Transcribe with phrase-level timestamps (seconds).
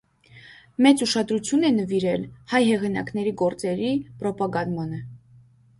[0.85, 5.07] Մեծ ուշադրություն է նվիրել հայ հեղինակների գործերի պրոպագանդմանը։